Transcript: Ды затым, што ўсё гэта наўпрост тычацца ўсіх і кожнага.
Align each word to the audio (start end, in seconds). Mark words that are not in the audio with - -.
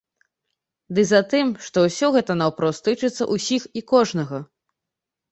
Ды 0.97 1.01
затым, 1.09 1.51
што 1.65 1.83
ўсё 1.83 2.07
гэта 2.15 2.35
наўпрост 2.41 2.81
тычацца 2.87 3.27
ўсіх 3.35 3.67
і 3.81 3.83
кожнага. 3.93 4.41